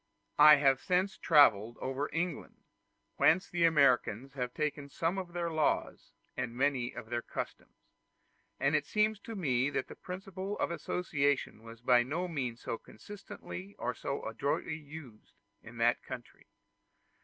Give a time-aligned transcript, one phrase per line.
[0.39, 2.63] I have since travelled over England,
[3.17, 7.77] whence the Americans have taken some of their laws and many of their customs;
[8.59, 12.79] and it seemed to me that the principle of association was by no means so
[12.79, 16.47] constantly or so adroitly used in that country.